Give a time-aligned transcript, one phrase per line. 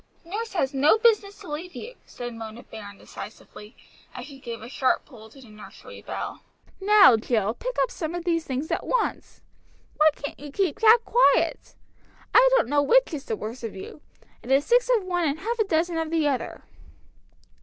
[0.25, 3.77] "Nurse has no business to leave you," said Mona Baron decisively,
[4.15, 6.41] as she gave a sharp pull to the nursery bell.
[6.79, 9.43] "Now, Jill, pick up some of these things at once.
[9.97, 11.75] Why can't you keep Jack quiet?
[12.33, 14.01] I don't know which is the worse of you.
[14.41, 16.63] It is six of one and half a dozen of the other!"